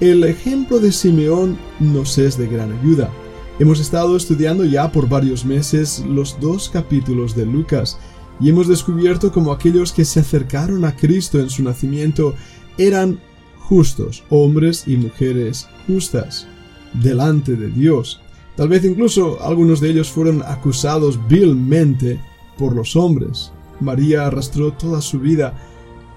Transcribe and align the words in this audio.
El 0.00 0.24
ejemplo 0.24 0.78
de 0.78 0.92
Simeón 0.92 1.58
nos 1.80 2.18
es 2.18 2.38
de 2.38 2.46
gran 2.46 2.72
ayuda. 2.72 3.10
Hemos 3.58 3.80
estado 3.80 4.16
estudiando 4.16 4.64
ya 4.64 4.92
por 4.92 5.08
varios 5.08 5.44
meses 5.44 6.04
los 6.06 6.38
dos 6.40 6.68
capítulos 6.68 7.34
de 7.34 7.46
Lucas 7.46 7.98
y 8.40 8.50
hemos 8.50 8.68
descubierto 8.68 9.32
cómo 9.32 9.52
aquellos 9.52 9.92
que 9.92 10.04
se 10.04 10.20
acercaron 10.20 10.84
a 10.84 10.94
Cristo 10.94 11.40
en 11.40 11.50
su 11.50 11.64
nacimiento 11.64 12.34
eran 12.76 13.18
justos, 13.58 14.22
hombres 14.30 14.84
y 14.86 14.96
mujeres 14.96 15.68
justas, 15.86 16.46
delante 16.94 17.56
de 17.56 17.68
Dios. 17.68 18.20
Tal 18.58 18.68
vez 18.68 18.84
incluso 18.84 19.40
algunos 19.40 19.80
de 19.80 19.90
ellos 19.90 20.10
fueron 20.10 20.42
acusados 20.42 21.16
vilmente 21.28 22.20
por 22.58 22.74
los 22.74 22.96
hombres. 22.96 23.52
María 23.78 24.26
arrastró 24.26 24.72
toda 24.72 25.00
su 25.00 25.20
vida 25.20 25.54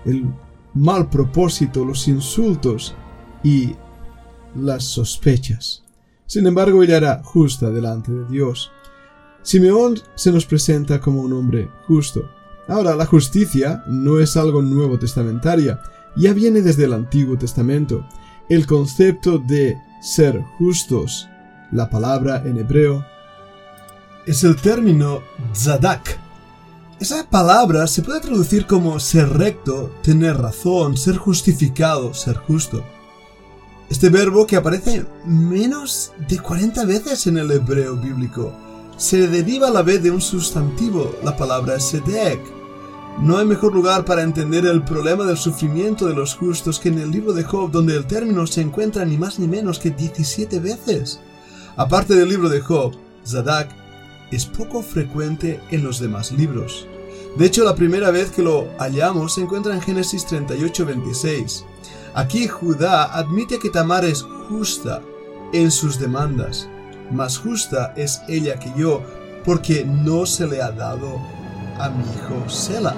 el 0.05 0.25
mal 0.73 1.07
propósito, 1.07 1.85
los 1.85 2.07
insultos 2.07 2.95
y 3.43 3.75
las 4.55 4.85
sospechas. 4.85 5.83
Sin 6.25 6.47
embargo, 6.47 6.81
ella 6.81 6.97
era 6.97 7.21
justa 7.23 7.69
delante 7.69 8.11
de 8.11 8.25
Dios. 8.25 8.71
Simeón 9.43 9.99
se 10.15 10.31
nos 10.31 10.47
presenta 10.47 10.99
como 10.99 11.21
un 11.21 11.33
hombre 11.33 11.69
justo. 11.85 12.27
Ahora, 12.67 12.95
la 12.95 13.05
justicia 13.05 13.83
no 13.85 14.19
es 14.19 14.35
algo 14.35 14.63
nuevo 14.63 14.97
testamentaria, 14.97 15.79
ya 16.15 16.33
viene 16.33 16.63
desde 16.63 16.85
el 16.85 16.93
Antiguo 16.93 17.37
Testamento. 17.37 18.03
El 18.49 18.65
concepto 18.65 19.37
de 19.37 19.77
ser 20.01 20.41
justos 20.57 21.27
la 21.71 21.89
palabra 21.89 22.43
en 22.45 22.57
hebreo 22.57 23.05
es 24.25 24.43
el 24.43 24.55
término 24.55 25.21
zadak. 25.55 26.19
Esa 26.99 27.27
palabra 27.27 27.87
se 27.87 28.03
puede 28.03 28.19
traducir 28.19 28.67
como 28.67 28.99
ser 28.99 29.29
recto, 29.29 29.91
tener 30.03 30.37
razón, 30.37 30.97
ser 30.97 31.17
justificado, 31.17 32.13
ser 32.13 32.37
justo. 32.37 32.83
Este 33.89 34.09
verbo 34.09 34.45
que 34.45 34.55
aparece 34.55 35.05
menos 35.25 36.13
de 36.29 36.37
40 36.37 36.85
veces 36.85 37.25
en 37.27 37.37
el 37.37 37.51
hebreo 37.51 37.95
bíblico 37.95 38.53
se 38.97 39.27
deriva 39.27 39.69
a 39.69 39.71
la 39.71 39.81
vez 39.81 40.03
de 40.03 40.11
un 40.11 40.21
sustantivo, 40.21 41.15
la 41.23 41.35
palabra 41.35 41.79
sedek. 41.79 42.39
No 43.19 43.37
hay 43.37 43.45
mejor 43.45 43.73
lugar 43.73 44.05
para 44.05 44.21
entender 44.21 44.65
el 44.65 44.83
problema 44.83 45.25
del 45.25 45.37
sufrimiento 45.37 46.05
de 46.05 46.13
los 46.13 46.35
justos 46.35 46.79
que 46.79 46.89
en 46.89 46.99
el 46.99 47.11
libro 47.11 47.33
de 47.33 47.43
Job, 47.43 47.71
donde 47.71 47.95
el 47.95 48.05
término 48.05 48.45
se 48.45 48.61
encuentra 48.61 49.03
ni 49.03 49.17
más 49.17 49.39
ni 49.39 49.47
menos 49.47 49.79
que 49.79 49.89
17 49.89 50.59
veces. 50.59 51.19
Aparte 51.77 52.15
del 52.15 52.29
libro 52.29 52.49
de 52.49 52.61
Job, 52.61 52.93
Zadak 53.25 53.69
es 54.31 54.45
poco 54.45 54.81
frecuente 54.81 55.59
en 55.71 55.83
los 55.83 55.99
demás 55.99 56.31
libros. 56.31 56.87
De 57.37 57.45
hecho, 57.45 57.63
la 57.63 57.75
primera 57.75 58.11
vez 58.11 58.31
que 58.31 58.41
lo 58.41 58.67
hallamos 58.77 59.35
se 59.35 59.41
encuentra 59.41 59.73
en 59.73 59.81
Génesis 59.81 60.25
38:26. 60.25 61.63
Aquí 62.13 62.47
Judá 62.47 63.05
admite 63.13 63.57
que 63.59 63.69
Tamar 63.69 64.03
es 64.03 64.23
justa 64.49 65.01
en 65.53 65.71
sus 65.71 65.97
demandas. 65.97 66.67
Más 67.09 67.37
justa 67.37 67.93
es 67.95 68.21
ella 68.27 68.59
que 68.59 68.71
yo, 68.75 69.01
porque 69.45 69.85
no 69.85 70.25
se 70.25 70.47
le 70.47 70.61
ha 70.61 70.71
dado 70.71 71.19
a 71.79 71.89
mi 71.89 72.03
hijo 72.03 72.49
Sela. 72.49 72.95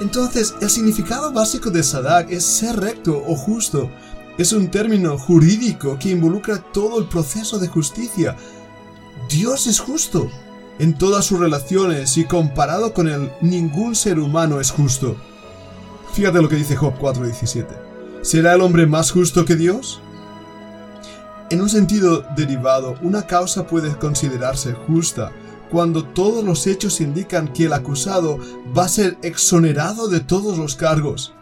Entonces, 0.00 0.54
el 0.60 0.70
significado 0.70 1.32
básico 1.32 1.70
de 1.70 1.82
Sadak 1.82 2.30
es 2.30 2.44
ser 2.44 2.80
recto 2.80 3.22
o 3.26 3.36
justo, 3.36 3.90
es 4.38 4.52
un 4.52 4.68
término 4.68 5.18
jurídico 5.18 5.98
que 5.98 6.10
involucra 6.10 6.58
todo 6.58 6.98
el 6.98 7.08
proceso 7.08 7.58
de 7.58 7.68
justicia. 7.68 8.36
Dios 9.28 9.66
es 9.66 9.78
justo 9.80 10.30
en 10.78 10.94
todas 10.94 11.24
sus 11.24 11.38
relaciones 11.38 12.16
y 12.18 12.24
comparado 12.24 12.92
con 12.92 13.08
él, 13.08 13.30
ningún 13.40 13.94
ser 13.94 14.18
humano 14.18 14.60
es 14.60 14.72
justo. 14.72 15.16
Fíjate 16.12 16.42
lo 16.42 16.48
que 16.48 16.56
dice 16.56 16.74
Job 16.74 16.94
4:17. 16.98 17.66
¿Será 18.22 18.54
el 18.54 18.60
hombre 18.60 18.86
más 18.86 19.12
justo 19.12 19.44
que 19.44 19.54
Dios? 19.54 20.00
En 21.50 21.60
un 21.60 21.68
sentido 21.68 22.24
derivado, 22.36 22.96
una 23.02 23.26
causa 23.26 23.66
puede 23.66 23.96
considerarse 23.98 24.72
justa 24.72 25.30
cuando 25.70 26.04
todos 26.04 26.42
los 26.42 26.66
hechos 26.66 27.00
indican 27.00 27.52
que 27.52 27.66
el 27.66 27.72
acusado 27.72 28.38
va 28.76 28.86
a 28.86 28.88
ser 28.88 29.16
exonerado 29.22 30.08
de 30.08 30.20
todos 30.20 30.58
los 30.58 30.74
cargos. 30.74 31.34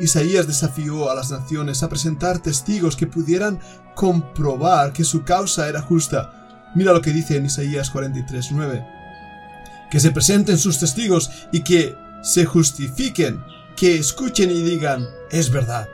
Isaías 0.00 0.46
desafió 0.46 1.10
a 1.10 1.14
las 1.14 1.30
naciones 1.30 1.82
a 1.82 1.88
presentar 1.88 2.38
testigos 2.38 2.96
que 2.96 3.06
pudieran 3.06 3.58
comprobar 3.94 4.92
que 4.92 5.04
su 5.04 5.24
causa 5.24 5.68
era 5.68 5.82
justa. 5.82 6.32
Mira 6.74 6.92
lo 6.92 7.02
que 7.02 7.12
dice 7.12 7.36
en 7.36 7.46
Isaías 7.46 7.90
43:9. 7.92 8.86
Que 9.90 10.00
se 10.00 10.10
presenten 10.10 10.58
sus 10.58 10.78
testigos 10.78 11.30
y 11.50 11.62
que 11.62 11.96
se 12.22 12.44
justifiquen, 12.44 13.42
que 13.76 13.96
escuchen 13.96 14.50
y 14.50 14.62
digan, 14.62 15.06
es 15.30 15.50
verdad. 15.50 15.88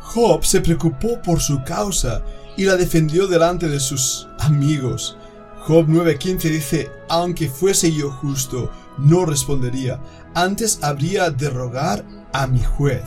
Job 0.00 0.44
se 0.44 0.60
preocupó 0.60 1.20
por 1.22 1.40
su 1.40 1.62
causa 1.62 2.22
y 2.56 2.64
la 2.64 2.76
defendió 2.76 3.26
delante 3.26 3.68
de 3.68 3.78
sus 3.78 4.28
amigos. 4.38 5.16
Job 5.60 5.86
9:15 5.86 6.50
dice, 6.50 6.90
aunque 7.08 7.48
fuese 7.48 7.92
yo 7.92 8.10
justo, 8.10 8.72
no 8.98 9.24
respondería, 9.24 10.00
antes 10.34 10.78
habría 10.82 11.30
de 11.30 11.50
rogar 11.50 12.04
a 12.32 12.46
mi 12.46 12.62
juez. 12.62 13.02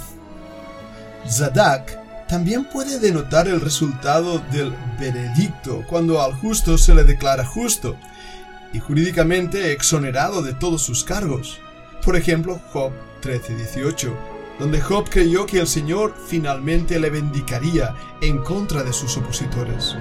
Zadak 1.28 2.28
también 2.28 2.66
puede 2.66 3.00
denotar 3.00 3.48
el 3.48 3.62
resultado 3.62 4.40
del 4.52 4.74
veredicto 5.00 5.84
cuando 5.88 6.22
al 6.22 6.34
justo 6.34 6.78
se 6.78 6.96
le 6.96 7.04
declara 7.04 7.46
justo 7.46 7.96
y 8.74 8.80
jurídicamente 8.80 9.72
exonerado 9.72 10.42
de 10.42 10.54
todos 10.54 10.82
sus 10.82 11.04
cargos. 11.04 11.60
Por 12.04 12.16
ejemplo, 12.16 12.60
Job 12.72 12.92
13:18, 13.22 14.14
donde 14.60 14.82
Job 14.82 15.10
creyó 15.10 15.46
que 15.46 15.60
el 15.60 15.68
Señor 15.68 16.16
finalmente 16.28 17.00
le 17.00 17.10
vindicaría 17.10 17.94
en 18.22 18.40
contra 18.40 18.84
de 18.84 18.94
sus 18.94 19.16
opositores. 19.18 19.96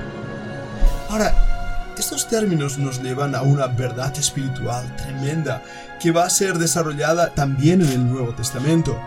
Ahora, 1.10 1.61
estos 2.02 2.26
términos 2.26 2.78
nos 2.78 3.00
llevan 3.00 3.36
a 3.36 3.42
una 3.42 3.68
verdad 3.68 4.12
espiritual 4.18 4.96
tremenda 4.96 5.62
que 6.00 6.10
va 6.10 6.24
a 6.24 6.30
ser 6.30 6.58
desarrollada 6.58 7.32
también 7.32 7.80
en 7.80 7.90
el 7.90 8.10
Nuevo 8.10 8.34
Testamento. 8.34 9.00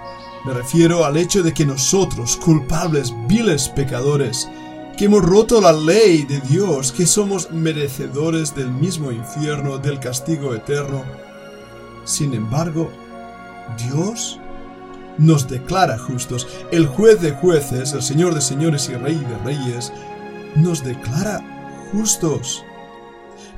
Me 0.46 0.54
refiero 0.54 1.04
al 1.04 1.18
hecho 1.18 1.44
de 1.44 1.54
que 1.54 1.66
nosotros, 1.66 2.38
culpables, 2.38 3.14
viles 3.28 3.68
pecadores, 3.68 4.48
que 4.98 5.06
hemos 5.06 5.26
roto 5.26 5.60
la 5.60 5.74
ley 5.74 6.24
de 6.24 6.40
Dios, 6.40 6.94
que 6.94 7.06
somos 7.06 7.52
merecedores 7.52 8.56
del 8.56 8.72
mismo 8.72 9.12
infierno, 9.12 9.78
del 9.78 10.00
castigo 10.00 10.56
eterno. 10.56 11.04
Sin 12.06 12.34
embargo, 12.34 12.94
Dios 13.78 14.40
nos 15.18 15.50
declara 15.50 15.98
justos. 15.98 16.48
El 16.72 16.88
juez 16.88 17.20
de 17.20 17.32
jueces, 17.32 17.92
el 17.92 18.02
Señor 18.02 18.34
de 18.36 18.40
señores 18.40 18.88
y 18.88 18.96
Rey 18.96 19.16
de 19.16 19.38
reyes, 19.40 19.92
nos 20.56 20.82
declara 20.82 21.42
justos. 21.92 22.64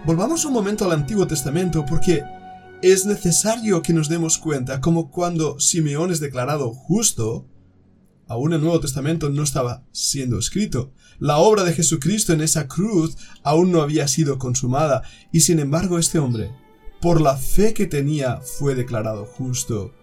Volvamos 0.05 0.45
un 0.45 0.53
momento 0.53 0.85
al 0.85 0.93
Antiguo 0.93 1.27
Testamento 1.27 1.85
porque 1.85 2.23
es 2.81 3.05
necesario 3.05 3.81
que 3.81 3.93
nos 3.93 4.07
demos 4.07 4.37
cuenta 4.37 4.79
como 4.79 5.11
cuando 5.11 5.59
Simeón 5.59 6.11
es 6.11 6.19
declarado 6.19 6.71
justo, 6.71 7.45
aún 8.27 8.53
el 8.53 8.61
Nuevo 8.61 8.79
Testamento 8.79 9.29
no 9.29 9.43
estaba 9.43 9.83
siendo 9.91 10.39
escrito. 10.39 10.93
La 11.19 11.37
obra 11.37 11.63
de 11.63 11.73
Jesucristo 11.73 12.31
en 12.33 12.41
esa 12.41 12.67
cruz 12.67 13.17
aún 13.43 13.71
no 13.71 13.81
había 13.81 14.07
sido 14.07 14.37
consumada, 14.37 15.03
y 15.31 15.41
sin 15.41 15.59
embargo 15.59 15.97
este 15.97 16.19
hombre, 16.19 16.51
por 17.01 17.19
la 17.19 17.35
fe 17.35 17.73
que 17.73 17.87
tenía, 17.87 18.37
fue 18.37 18.75
declarado 18.75 19.25
justo. 19.25 19.93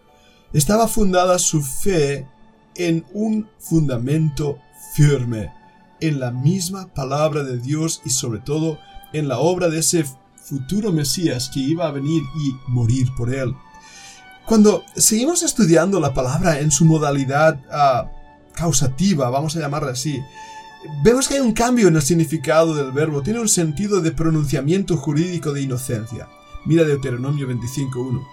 Estaba 0.52 0.86
fundada 0.88 1.38
su 1.38 1.62
fe 1.62 2.28
en 2.74 3.06
un 3.12 3.48
fundamento 3.58 4.58
firme, 4.94 5.52
en 6.00 6.20
la 6.20 6.30
misma 6.30 6.92
palabra 6.92 7.42
de 7.44 7.58
Dios 7.58 8.02
y 8.04 8.10
sobre 8.10 8.40
todo 8.40 8.78
en 9.14 9.28
la 9.28 9.38
obra 9.38 9.68
de 9.68 9.78
ese 9.78 10.04
futuro 10.36 10.92
Mesías 10.92 11.50
que 11.52 11.60
iba 11.60 11.86
a 11.86 11.92
venir 11.92 12.22
y 12.44 12.70
morir 12.70 13.08
por 13.16 13.34
él. 13.34 13.54
Cuando 14.44 14.84
seguimos 14.94 15.42
estudiando 15.42 16.00
la 16.00 16.12
palabra 16.12 16.60
en 16.60 16.70
su 16.70 16.84
modalidad 16.84 17.58
ah, 17.70 18.10
causativa, 18.54 19.30
vamos 19.30 19.56
a 19.56 19.60
llamarla 19.60 19.92
así, 19.92 20.20
vemos 21.02 21.28
que 21.28 21.34
hay 21.34 21.40
un 21.40 21.52
cambio 21.52 21.88
en 21.88 21.96
el 21.96 22.02
significado 22.02 22.74
del 22.74 22.92
verbo, 22.92 23.22
tiene 23.22 23.40
un 23.40 23.48
sentido 23.48 24.02
de 24.02 24.12
pronunciamiento 24.12 24.98
jurídico 24.98 25.52
de 25.52 25.62
inocencia. 25.62 26.28
Mira 26.66 26.84
Deuteronomio 26.84 27.48
25.1. 27.48 28.26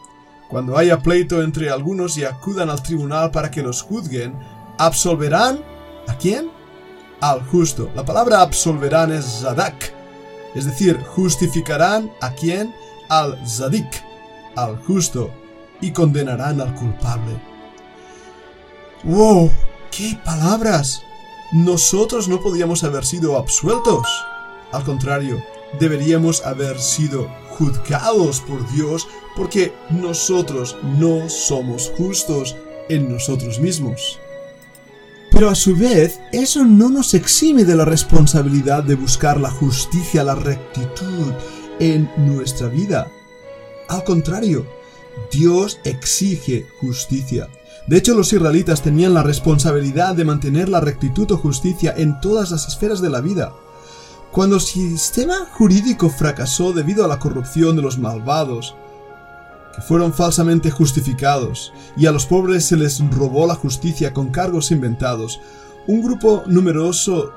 Cuando 0.50 0.78
haya 0.78 1.00
pleito 1.00 1.42
entre 1.42 1.70
algunos 1.70 2.18
y 2.18 2.26
acudan 2.26 2.70
al 2.70 2.84
tribunal 2.84 3.32
para 3.32 3.50
que 3.50 3.64
los 3.64 3.82
juzguen, 3.82 4.34
absolverán 4.78 5.64
¿a 6.08 6.18
quién? 6.18 6.50
Al 7.22 7.42
justo. 7.46 7.90
La 7.96 8.04
palabra 8.04 8.42
absolverán 8.42 9.12
es 9.14 9.26
zadak, 9.42 9.94
es 10.56 10.66
decir, 10.66 11.02
justificarán 11.04 12.12
a 12.22 12.32
quién? 12.34 12.74
Al 13.10 13.38
zadik, 13.48 14.04
al 14.56 14.78
justo, 14.78 15.32
y 15.82 15.92
condenarán 15.92 16.62
al 16.62 16.76
culpable. 16.76 17.40
¡Wow! 19.04 19.52
¡Qué 19.90 20.18
palabras! 20.24 21.04
Nosotros 21.52 22.28
no 22.28 22.40
podíamos 22.42 22.84
haber 22.84 23.06
sido 23.06 23.38
absueltos. 23.38 24.08
Al 24.72 24.84
contrario, 24.84 25.44
deberíamos 25.80 26.46
haber 26.46 26.80
sido 26.80 27.28
juzgados 27.50 28.42
por 28.42 28.70
Dios 28.72 29.08
porque 29.36 29.74
nosotros 29.90 30.78
no 30.82 31.30
somos 31.30 31.92
justos 31.98 32.56
en 32.90 33.12
nosotros 33.12 33.60
mismos. 33.60 34.20
Pero 35.32 35.50
a 35.50 35.56
su 35.56 35.76
vez, 35.76 36.20
eso 36.32 36.64
no 36.66 36.90
nos 36.90 37.14
exime 37.14 37.66
de 37.66 37.76
la 37.76 37.86
responsabilidad 37.86 38.84
de 38.84 38.96
buscar 38.96 39.40
la 39.40 39.50
justicia, 39.50 40.24
la 40.24 40.36
rectitud 40.36 41.34
en 41.80 42.12
nuestra 42.18 42.68
vida. 42.68 43.08
Al 43.88 44.04
contrario, 44.04 44.68
Dios 45.32 45.80
exige 45.84 46.68
justicia. 46.80 47.50
De 47.88 47.98
hecho, 47.98 48.14
los 48.14 48.32
israelitas 48.32 48.82
tenían 48.82 49.14
la 49.14 49.24
responsabilidad 49.24 50.16
de 50.16 50.26
mantener 50.26 50.70
la 50.70 50.82
rectitud 50.82 51.32
o 51.32 51.38
justicia 51.38 51.94
en 51.98 52.20
todas 52.22 52.52
las 52.52 52.68
esferas 52.68 53.02
de 53.02 53.10
la 53.10 53.22
vida. 53.22 53.54
Cuando 54.32 54.58
el 54.58 54.62
sistema 54.62 55.48
jurídico 55.52 56.10
fracasó 56.10 56.72
debido 56.72 57.04
a 57.04 57.08
la 57.08 57.20
corrupción 57.20 57.76
de 57.76 57.82
los 57.82 57.98
malvados, 57.98 58.76
que 59.76 59.82
fueron 59.82 60.14
falsamente 60.14 60.72
justificados, 60.72 61.74
y 61.96 62.06
a 62.06 62.12
los 62.12 62.26
pobres 62.26 62.66
se 62.66 62.78
les 62.78 63.00
robó 63.12 63.48
la 63.48 63.56
justicia 63.56 64.14
con 64.14 64.30
cargos 64.30 64.72
inventados. 64.72 65.40
Un 65.88 66.02
grupo 66.02 66.44
numeroso 66.48 67.34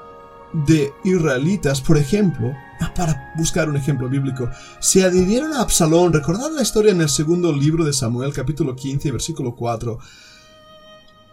de 0.67 0.93
israelitas, 1.05 1.81
por 1.81 1.99
ejemplo, 1.99 2.55
ah, 2.81 2.93
para 2.95 3.33
buscar 3.37 3.69
un 3.69 3.77
ejemplo 3.77 4.09
bíblico, 4.09 4.49
se 4.79 5.05
adhirieron 5.05 5.53
a 5.53 5.61
Absalón. 5.61 6.13
Recordad 6.13 6.51
la 6.53 6.63
historia 6.63 6.93
en 6.93 7.01
el 7.01 7.09
segundo 7.09 7.53
libro 7.53 7.85
de 7.85 7.93
Samuel, 7.93 8.33
capítulo 8.33 8.77
15, 8.77 9.11
versículo 9.11 9.55
4. 9.57 9.99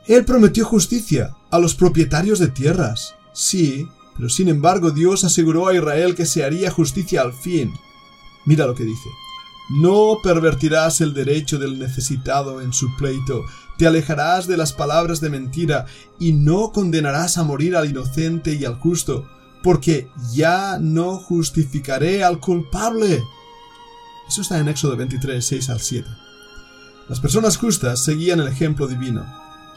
Él 0.08 0.26
prometió 0.26 0.66
justicia 0.66 1.36
a 1.52 1.60
los 1.60 1.76
propietarios 1.76 2.40
de 2.40 2.48
tierras. 2.48 3.16
Sí, 3.34 3.88
pero 4.18 4.30
sin 4.30 4.50
embargo 4.50 4.92
Dios 4.92 5.24
aseguró 5.24 5.68
a 5.68 5.76
Israel 5.76 6.16
que 6.16 6.26
se 6.26 6.44
haría 6.44 6.72
justicia 6.72 7.22
al 7.22 7.34
fin. 7.34 7.72
Mira 8.46 8.66
lo 8.66 8.74
que 8.74 8.84
dice. 8.84 9.10
No 9.80 10.18
pervertirás 10.22 11.00
el 11.00 11.14
derecho 11.14 11.58
del 11.58 11.80
necesitado 11.80 12.62
en 12.62 12.74
su 12.74 12.94
pleito, 12.98 13.46
te 13.78 13.88
alejarás 13.88 14.46
de 14.46 14.58
las 14.58 14.74
palabras 14.74 15.22
de 15.22 15.30
mentira, 15.30 15.86
y 16.20 16.34
no 16.34 16.72
condenarás 16.72 17.38
a 17.38 17.44
morir 17.44 17.76
al 17.76 17.90
inocente 17.90 18.54
y 18.54 18.66
al 18.66 18.76
justo, 18.76 19.30
porque 19.64 20.10
ya 20.34 20.78
no 20.80 21.18
justificaré 21.18 22.24
al 22.24 22.40
culpable. 22.40 23.24
Eso 24.28 24.42
está 24.42 24.60
en 24.60 24.68
Éxodo 24.68 24.98
23, 24.98 25.46
6 25.46 25.70
al 25.70 25.80
7. 25.80 26.10
Las 27.08 27.20
personas 27.20 27.58
justas 27.58 28.04
seguían 28.04 28.40
el 28.40 28.48
ejemplo 28.48 28.88
divino. 28.88 29.26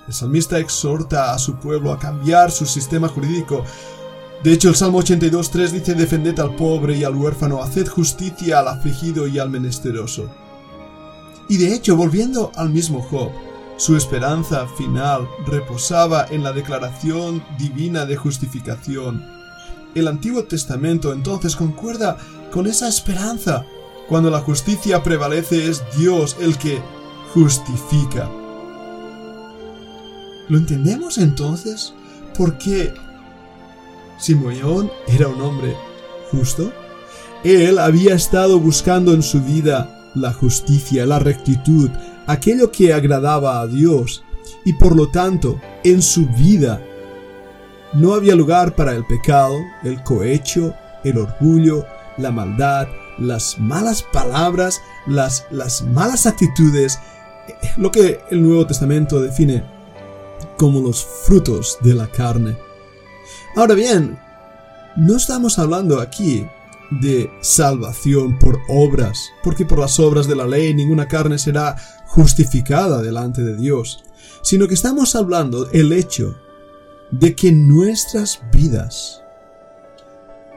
El 0.06 0.12
salmista 0.12 0.58
exhorta 0.58 1.32
a 1.32 1.38
su 1.38 1.56
pueblo 1.56 1.92
a 1.92 1.98
cambiar 1.98 2.50
su 2.50 2.66
sistema 2.66 3.08
jurídico 3.08 3.64
de 4.44 4.52
hecho, 4.52 4.68
el 4.68 4.74
Salmo 4.74 5.00
82.3 5.00 5.70
dice, 5.70 5.94
defended 5.94 6.38
al 6.38 6.54
pobre 6.54 6.98
y 6.98 7.02
al 7.02 7.16
huérfano, 7.16 7.62
haced 7.62 7.88
justicia 7.88 8.58
al 8.58 8.68
afligido 8.68 9.26
y 9.26 9.38
al 9.38 9.48
menesteroso. 9.48 10.28
Y 11.48 11.56
de 11.56 11.74
hecho, 11.74 11.96
volviendo 11.96 12.52
al 12.54 12.68
mismo 12.68 13.00
Job, 13.00 13.30
su 13.78 13.96
esperanza 13.96 14.66
final 14.76 15.26
reposaba 15.46 16.26
en 16.30 16.42
la 16.42 16.52
declaración 16.52 17.42
divina 17.58 18.04
de 18.04 18.16
justificación. 18.16 19.24
El 19.94 20.08
Antiguo 20.08 20.44
Testamento 20.44 21.14
entonces 21.14 21.56
concuerda 21.56 22.18
con 22.52 22.66
esa 22.66 22.86
esperanza. 22.86 23.64
Cuando 24.10 24.28
la 24.28 24.40
justicia 24.40 25.02
prevalece 25.02 25.70
es 25.70 25.82
Dios 25.96 26.36
el 26.38 26.58
que 26.58 26.82
justifica. 27.32 28.28
¿Lo 30.50 30.58
entendemos 30.58 31.16
entonces? 31.16 31.94
¿Por 32.36 32.58
qué 32.58 32.92
Simeón 34.18 34.90
era 35.06 35.28
un 35.28 35.40
hombre 35.40 35.76
justo. 36.30 36.72
Él 37.42 37.78
había 37.78 38.14
estado 38.14 38.58
buscando 38.58 39.12
en 39.12 39.22
su 39.22 39.42
vida 39.42 40.10
la 40.14 40.32
justicia, 40.32 41.04
la 41.06 41.18
rectitud, 41.18 41.90
aquello 42.26 42.70
que 42.70 42.92
agradaba 42.92 43.60
a 43.60 43.66
Dios, 43.66 44.24
y 44.64 44.72
por 44.74 44.96
lo 44.96 45.08
tanto, 45.08 45.60
en 45.82 46.00
su 46.00 46.26
vida 46.26 46.80
no 47.92 48.14
había 48.14 48.34
lugar 48.34 48.74
para 48.74 48.92
el 48.92 49.04
pecado, 49.06 49.54
el 49.82 50.02
cohecho, 50.02 50.74
el 51.04 51.18
orgullo, 51.18 51.86
la 52.16 52.30
maldad, 52.30 52.88
las 53.18 53.58
malas 53.58 54.02
palabras, 54.02 54.80
las, 55.06 55.46
las 55.50 55.82
malas 55.82 56.26
actitudes, 56.26 56.98
lo 57.76 57.90
que 57.90 58.20
el 58.30 58.42
Nuevo 58.42 58.66
Testamento 58.66 59.20
define 59.20 59.62
como 60.56 60.80
los 60.80 61.04
frutos 61.04 61.78
de 61.82 61.94
la 61.94 62.06
carne. 62.06 62.56
Ahora 63.56 63.74
bien, 63.74 64.18
no 64.96 65.16
estamos 65.16 65.60
hablando 65.60 66.00
aquí 66.00 66.44
de 66.90 67.30
salvación 67.40 68.36
por 68.40 68.58
obras, 68.68 69.30
porque 69.44 69.64
por 69.64 69.78
las 69.78 70.00
obras 70.00 70.26
de 70.26 70.34
la 70.34 70.44
ley 70.44 70.74
ninguna 70.74 71.06
carne 71.06 71.38
será 71.38 71.76
justificada 72.06 73.00
delante 73.00 73.42
de 73.42 73.56
Dios, 73.56 74.02
sino 74.42 74.66
que 74.66 74.74
estamos 74.74 75.14
hablando 75.14 75.66
del 75.66 75.92
hecho 75.92 76.36
de 77.12 77.36
que 77.36 77.52
nuestras 77.52 78.40
vidas 78.52 79.22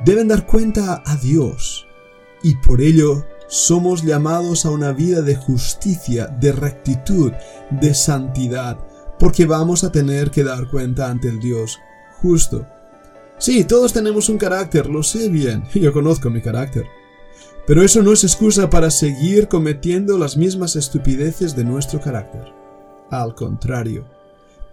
deben 0.03 0.27
dar 0.27 0.47
cuenta 0.47 1.03
a 1.05 1.17
Dios 1.17 1.85
y 2.41 2.55
por 2.55 2.81
ello 2.81 3.27
somos 3.47 4.01
llamados 4.01 4.65
a 4.65 4.71
una 4.71 4.91
vida 4.91 5.21
de 5.21 5.35
justicia, 5.35 6.25
de 6.25 6.51
rectitud, 6.51 7.31
de 7.69 7.93
santidad, 7.93 8.79
porque 9.19 9.45
vamos 9.45 9.83
a 9.83 9.91
tener 9.91 10.31
que 10.31 10.43
dar 10.43 10.67
cuenta 10.67 11.11
ante 11.11 11.27
el 11.27 11.39
Dios 11.39 11.77
justo. 12.21 12.65
Sí, 13.39 13.63
todos 13.63 13.93
tenemos 13.93 14.29
un 14.29 14.37
carácter, 14.37 14.89
lo 14.89 15.03
sé 15.03 15.29
bien, 15.29 15.63
yo 15.73 15.93
conozco 15.93 16.29
mi 16.29 16.41
carácter. 16.41 16.85
Pero 17.67 17.83
eso 17.83 18.01
no 18.01 18.13
es 18.13 18.23
excusa 18.23 18.69
para 18.69 18.89
seguir 18.89 19.47
cometiendo 19.47 20.17
las 20.17 20.37
mismas 20.37 20.75
estupideces 20.75 21.55
de 21.55 21.65
nuestro 21.65 21.99
carácter. 21.99 22.53
Al 23.11 23.35
contrario, 23.35 24.07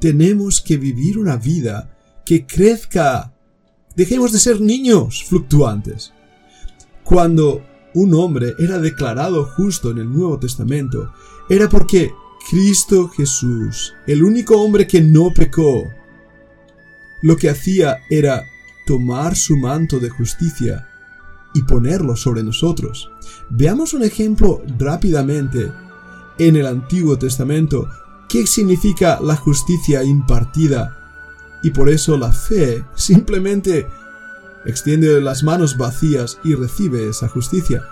tenemos 0.00 0.61
que 0.61 0.76
vivir 0.76 1.18
una 1.18 1.37
vida 1.37 1.90
que 2.25 2.47
crezca. 2.47 3.35
Dejemos 3.97 4.33
de 4.33 4.38
ser 4.38 4.61
niños 4.61 5.25
fluctuantes. 5.25 6.12
Cuando 7.02 7.62
un 7.94 8.14
hombre 8.14 8.54
era 8.59 8.78
declarado 8.78 9.44
justo 9.44 9.90
en 9.90 9.99
el 9.99 10.12
Nuevo 10.12 10.38
Testamento, 10.38 11.12
era 11.49 11.68
porque 11.68 12.12
Cristo 12.49 13.09
Jesús, 13.09 13.92
el 14.06 14.23
único 14.23 14.61
hombre 14.61 14.87
que 14.87 15.00
no 15.00 15.33
pecó, 15.35 15.85
lo 17.23 17.37
que 17.37 17.50
hacía 17.50 17.99
era 18.11 18.42
tomar 18.87 19.37
su 19.37 19.57
manto 19.57 19.99
de 19.99 20.11
justicia 20.11 20.88
y 21.55 21.62
ponerlo 21.62 22.17
sobre 22.17 22.43
nosotros. 22.43 23.11
Veamos 23.49 23.95
un 23.95 24.03
ejemplo 24.03 24.62
rápidamente 24.79 25.73
en 26.38 26.57
el 26.57 26.67
Antiguo 26.67 27.17
Testamento. 27.17 27.88
¿Qué 28.29 28.47
significa 28.47 29.21
la 29.21 29.37
justicia 29.37 30.03
impartida? 30.03 30.99
Y 31.62 31.71
por 31.71 31.88
eso 31.88 32.19
la 32.19 32.33
fe 32.33 32.85
simplemente 32.95 33.87
extiende 34.67 35.21
las 35.21 35.43
manos 35.43 35.76
vacías 35.76 36.38
y 36.43 36.55
recibe 36.55 37.09
esa 37.09 37.29
justicia. 37.29 37.83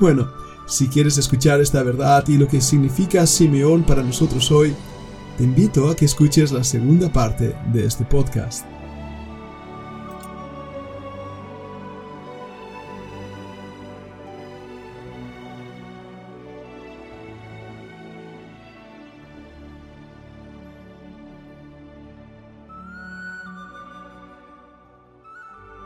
Bueno, 0.00 0.30
si 0.66 0.88
quieres 0.88 1.16
escuchar 1.16 1.60
esta 1.60 1.82
verdad 1.82 2.26
y 2.26 2.36
lo 2.36 2.48
que 2.48 2.60
significa 2.60 3.26
Simeón 3.26 3.84
para 3.84 4.02
nosotros 4.02 4.50
hoy, 4.50 4.74
te 5.38 5.44
invito 5.44 5.88
a 5.88 5.94
que 5.94 6.06
escuches 6.06 6.50
la 6.50 6.64
segunda 6.64 7.12
parte 7.12 7.56
de 7.72 7.86
este 7.86 8.04
podcast. 8.04 8.75